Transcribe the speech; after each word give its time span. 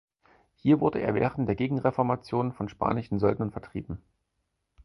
Hier 0.55 0.79
wurde 0.79 0.97
er 0.99 1.13
während 1.13 1.47
der 1.47 1.55
Gegenreformation 1.55 2.53
von 2.53 2.67
spanischen 2.69 3.19
Söldnern 3.19 3.51
vertrieben. 3.51 4.01